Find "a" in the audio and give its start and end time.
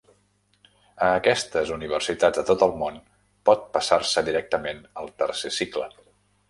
1.07-1.09